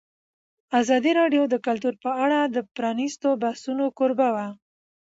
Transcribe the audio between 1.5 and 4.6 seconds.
کلتور په اړه د پرانیستو بحثونو کوربه وه.